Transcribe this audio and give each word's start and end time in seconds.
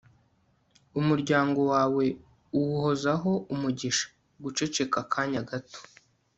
umuryango 0.99 1.59
wawe 1.71 2.05
uwuhozaho 2.57 3.31
umugisha! 3.53 4.05
(guceceka 4.43 4.97
akanya 5.03 5.41
gato 5.49 5.79